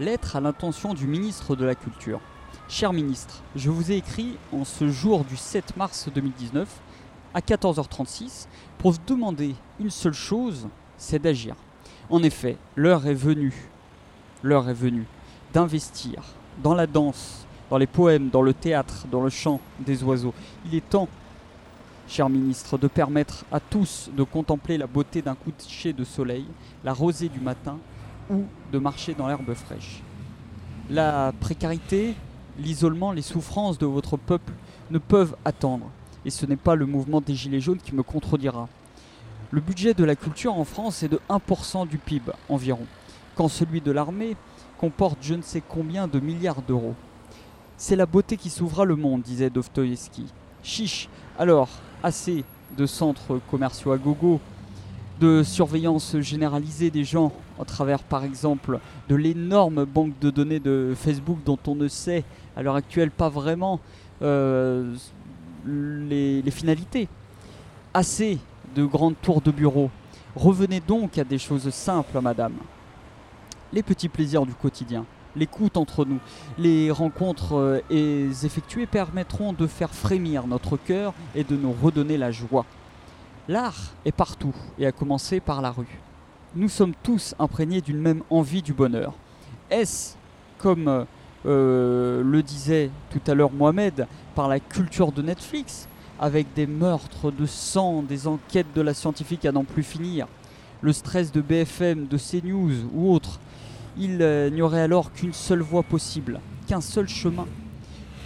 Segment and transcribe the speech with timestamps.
[0.00, 2.18] Lettre à l'intention du ministre de la Culture.
[2.68, 6.68] Cher ministre, je vous ai écrit en ce jour du 7 mars 2019
[7.32, 11.54] à 14h36 pour vous demander une seule chose, c'est d'agir.
[12.10, 13.68] En effet, l'heure est venue,
[14.42, 15.06] l'heure est venue
[15.52, 16.24] d'investir
[16.60, 20.34] dans la danse, dans les poèmes, dans le théâtre, dans le chant des oiseaux.
[20.66, 21.08] Il est temps,
[22.08, 26.46] cher ministre, de permettre à tous de contempler la beauté d'un coucher de soleil,
[26.82, 27.78] la rosée du matin,
[28.30, 30.02] ou de marcher dans l'herbe fraîche.
[30.90, 32.14] La précarité,
[32.58, 34.52] l'isolement, les souffrances de votre peuple
[34.90, 35.90] ne peuvent attendre.
[36.24, 38.68] Et ce n'est pas le mouvement des Gilets jaunes qui me contredira.
[39.50, 42.86] Le budget de la culture en France est de 1% du PIB environ,
[43.36, 44.36] quand celui de l'armée
[44.78, 46.94] comporte je ne sais combien de milliards d'euros.
[47.76, 50.26] C'est la beauté qui s'ouvra le monde, disait Dostoïevski.
[50.62, 51.68] Chiche, alors,
[52.02, 52.44] assez
[52.76, 54.40] de centres commerciaux à gogo,
[55.20, 60.94] de surveillance généralisée des gens à travers par exemple de l'énorme banque de données de
[60.96, 62.24] Facebook dont on ne sait
[62.56, 63.80] à l'heure actuelle pas vraiment
[64.22, 64.94] euh,
[65.66, 67.08] les, les finalités.
[67.92, 68.38] Assez
[68.74, 69.90] de grandes tours de bureau.
[70.34, 72.54] Revenez donc à des choses simples, madame.
[73.72, 75.04] Les petits plaisirs du quotidien,
[75.36, 76.18] l'écoute entre nous,
[76.58, 82.30] les rencontres euh, effectuées permettront de faire frémir notre cœur et de nous redonner la
[82.30, 82.64] joie.
[83.46, 86.00] L'art est partout, et à commencer par la rue.
[86.56, 89.12] Nous sommes tous imprégnés d'une même envie du bonheur.
[89.70, 90.14] Est-ce,
[90.56, 91.04] comme
[91.44, 97.30] euh, le disait tout à l'heure Mohamed, par la culture de Netflix, avec des meurtres
[97.30, 100.26] de sang, des enquêtes de la scientifique à n'en plus finir,
[100.80, 103.40] le stress de BFM, de CNews ou autres,
[103.98, 107.46] il euh, n'y aurait alors qu'une seule voie possible, qu'un seul chemin.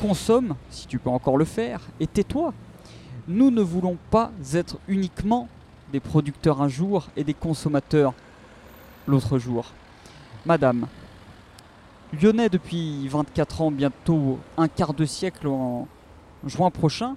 [0.01, 2.55] Consomme, si tu peux encore le faire, et tais-toi.
[3.29, 5.49] Nous ne voulons pas être uniquement
[5.93, 8.15] des producteurs un jour et des consommateurs
[9.07, 9.67] l'autre jour.
[10.47, 10.87] Madame,
[12.19, 15.87] lyonnais depuis 24 ans, bientôt un quart de siècle en
[16.47, 17.17] juin prochain,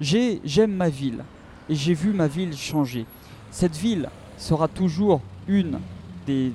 [0.00, 1.22] j'aime ma ville
[1.68, 3.04] et j'ai vu ma ville changer.
[3.50, 5.78] Cette ville sera toujours une
[6.26, 6.52] des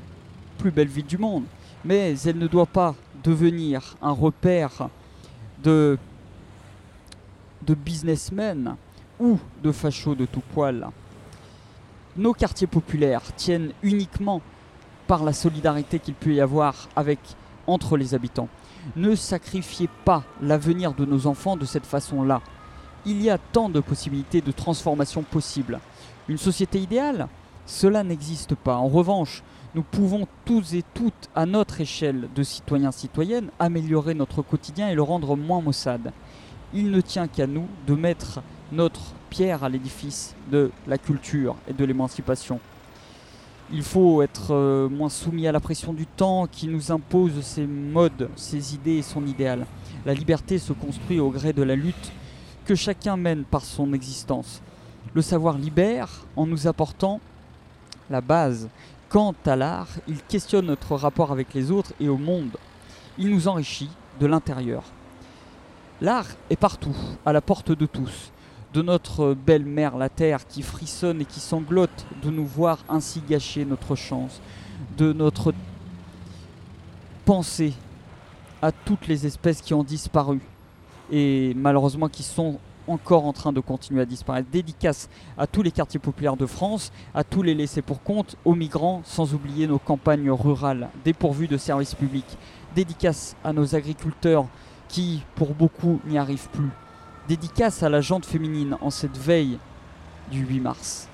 [0.57, 1.43] plus belles villes du monde,
[1.85, 4.89] mais elle ne doit pas devenir un repère
[5.63, 5.99] de,
[7.65, 8.75] de businessmen
[9.19, 10.87] ou de fachos de tout poil.
[12.17, 14.41] Nos quartiers populaires tiennent uniquement
[15.07, 17.19] par la solidarité qu'il peut y avoir avec
[17.67, 18.49] entre les habitants.
[18.95, 22.41] Ne sacrifiez pas l'avenir de nos enfants de cette façon-là.
[23.05, 25.79] Il y a tant de possibilités de transformation possibles.
[26.27, 27.27] Une société idéale
[27.65, 28.77] Cela n'existe pas.
[28.77, 29.43] En revanche,
[29.75, 35.03] nous pouvons tous et toutes, à notre échelle de citoyens-citoyennes, améliorer notre quotidien et le
[35.03, 36.11] rendre moins maussade.
[36.73, 38.41] Il ne tient qu'à nous de mettre
[38.71, 42.59] notre pierre à l'édifice de la culture et de l'émancipation.
[43.71, 47.67] Il faut être euh, moins soumis à la pression du temps qui nous impose ses
[47.67, 49.65] modes, ses idées et son idéal.
[50.05, 52.11] La liberté se construit au gré de la lutte
[52.65, 54.61] que chacun mène par son existence.
[55.13, 57.19] Le savoir libère en nous apportant
[58.09, 58.69] la base.
[59.09, 62.57] Quant à l'art, il questionne notre rapport avec les autres et au monde.
[63.17, 64.83] Il nous enrichit de l'intérieur.
[66.01, 66.95] L'art est partout,
[67.25, 68.31] à la porte de tous
[68.73, 73.21] de notre belle mère la terre qui frissonne et qui sanglote de nous voir ainsi
[73.27, 74.41] gâcher notre chance,
[74.97, 75.53] de notre
[77.25, 77.73] pensée
[78.61, 80.39] à toutes les espèces qui ont disparu
[81.11, 84.49] et malheureusement qui sont encore en train de continuer à disparaître.
[84.51, 88.55] Dédicace à tous les quartiers populaires de France, à tous les laissés pour compte, aux
[88.55, 92.37] migrants, sans oublier nos campagnes rurales dépourvues de services publics.
[92.75, 94.47] Dédicace à nos agriculteurs
[94.89, 96.71] qui, pour beaucoup, n'y arrivent plus.
[97.29, 99.59] Dédicace à la jante féminine en cette veille
[100.29, 101.07] du 8 mars.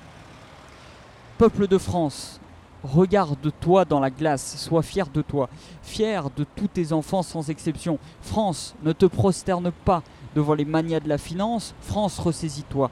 [1.38, 2.40] Peuple de France,
[2.82, 5.48] regarde-toi dans la glace, sois fier de toi,
[5.82, 7.98] fier de tous tes enfants sans exception.
[8.22, 10.02] France, ne te prosterne pas
[10.34, 12.90] devant les manias de la finance, France, ressaisis-toi.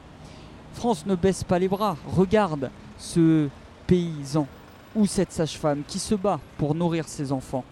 [0.74, 3.48] France, ne baisse pas les bras, regarde ce
[3.86, 4.46] paysan
[4.94, 7.64] ou cette sage-femme qui se bat pour nourrir ses enfants.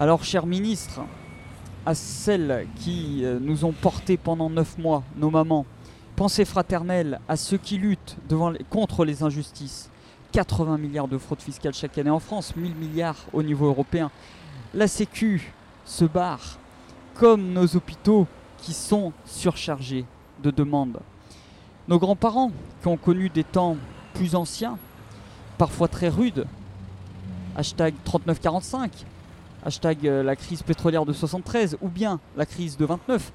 [0.00, 1.00] Alors, cher ministre,
[1.84, 5.66] à celles qui euh, nous ont portés pendant neuf mois, nos mamans.
[6.14, 8.16] Pensée fraternelle à ceux qui luttent
[8.70, 9.90] contre les injustices.
[10.30, 14.12] 80 milliards de fraude fiscale chaque année en France, 1000 milliards au niveau européen.
[14.72, 15.52] La Sécu
[15.84, 16.60] se barre,
[17.14, 18.28] comme nos hôpitaux
[18.58, 20.04] qui sont surchargés
[20.44, 21.00] de demandes.
[21.88, 22.52] Nos grands-parents,
[22.82, 23.76] qui ont connu des temps
[24.14, 24.78] plus anciens,
[25.56, 26.46] parfois très rudes,
[27.56, 28.92] hashtag 3945,
[29.64, 33.32] hashtag euh, la crise pétrolière de 73, ou bien la crise de 29,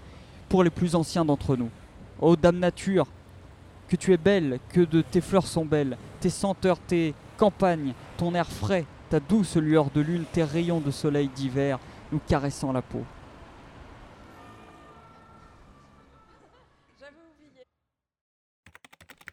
[0.50, 1.70] pour les plus anciens d'entre nous.
[2.22, 3.08] Oh Dame Nature,
[3.88, 8.34] que tu es belle, que de tes fleurs sont belles, tes senteurs, tes campagnes, ton
[8.36, 11.80] air frais, ta douce lueur de lune, tes rayons de soleil d'hiver
[12.12, 13.04] nous caressant la peau.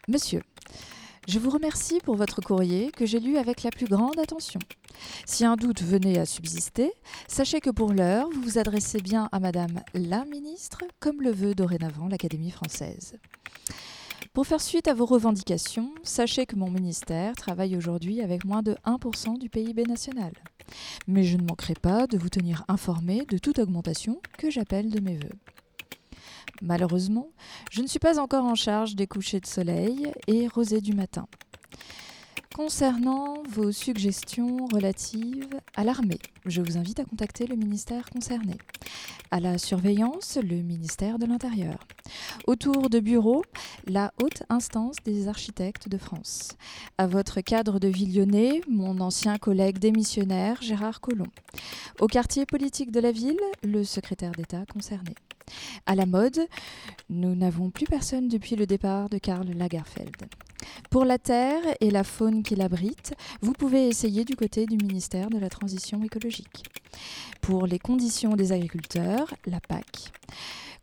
[0.08, 0.42] Monsieur,
[1.30, 4.58] je vous remercie pour votre courrier que j'ai lu avec la plus grande attention.
[5.26, 6.92] Si un doute venait à subsister,
[7.28, 11.54] sachez que pour l'heure, vous vous adressez bien à Madame la ministre, comme le veut
[11.54, 13.14] dorénavant l'Académie française.
[14.32, 18.74] Pour faire suite à vos revendications, sachez que mon ministère travaille aujourd'hui avec moins de
[18.84, 20.32] 1% du PIB national.
[21.06, 24.98] Mais je ne manquerai pas de vous tenir informé de toute augmentation que j'appelle de
[24.98, 25.38] mes voeux.
[26.62, 27.28] Malheureusement,
[27.70, 31.26] je ne suis pas encore en charge des couchers de soleil et rosées du matin.
[32.54, 38.58] Concernant vos suggestions relatives à l'armée, je vous invite à contacter le ministère concerné.
[39.32, 41.78] À la surveillance, le ministère de l'Intérieur.
[42.48, 43.44] Autour de bureau,
[43.86, 46.56] la haute instance des architectes de France.
[46.98, 48.20] À votre cadre de vie
[48.68, 51.30] mon ancien collègue démissionnaire Gérard Collomb.
[52.00, 55.14] Au quartier politique de la ville, le secrétaire d'État concerné.
[55.86, 56.40] À la mode,
[57.08, 60.26] nous n'avons plus personne depuis le départ de Karl Lagerfeld.
[60.90, 65.30] Pour la terre et la faune qui l'abrite, vous pouvez essayer du côté du ministère
[65.30, 66.64] de la Transition écologique.
[67.50, 70.12] Pour les conditions des agriculteurs, la PAC.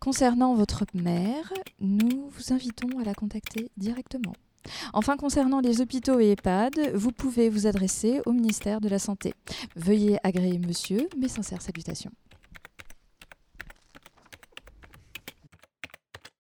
[0.01, 4.33] Concernant votre mère, nous vous invitons à la contacter directement.
[4.91, 9.33] Enfin, concernant les hôpitaux et EHPAD, vous pouvez vous adresser au ministère de la Santé.
[9.77, 12.11] Veuillez agréer monsieur mes sincères salutations.